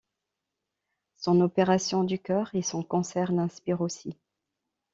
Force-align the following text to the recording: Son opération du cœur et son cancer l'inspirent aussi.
Son 1.15 1.41
opération 1.41 2.03
du 2.03 2.17
cœur 2.17 2.49
et 2.55 2.63
son 2.63 2.81
cancer 2.81 3.31
l'inspirent 3.31 3.81
aussi. 3.81 4.17